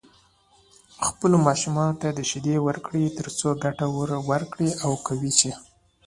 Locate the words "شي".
5.39-5.51